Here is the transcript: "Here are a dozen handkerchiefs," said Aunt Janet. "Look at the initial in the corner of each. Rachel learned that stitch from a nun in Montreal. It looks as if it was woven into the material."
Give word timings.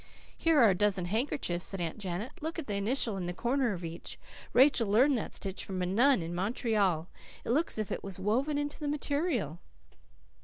"Here 0.35 0.59
are 0.59 0.71
a 0.71 0.75
dozen 0.75 1.05
handkerchiefs," 1.05 1.63
said 1.63 1.79
Aunt 1.79 1.99
Janet. 1.99 2.31
"Look 2.41 2.57
at 2.57 2.65
the 2.65 2.73
initial 2.73 3.17
in 3.17 3.27
the 3.27 3.35
corner 3.35 3.71
of 3.71 3.85
each. 3.85 4.17
Rachel 4.51 4.87
learned 4.89 5.15
that 5.19 5.35
stitch 5.35 5.63
from 5.63 5.83
a 5.83 5.85
nun 5.85 6.23
in 6.23 6.33
Montreal. 6.33 7.07
It 7.45 7.51
looks 7.51 7.75
as 7.77 7.83
if 7.83 7.91
it 7.91 8.03
was 8.03 8.17
woven 8.19 8.57
into 8.57 8.79
the 8.79 8.87
material." 8.87 9.59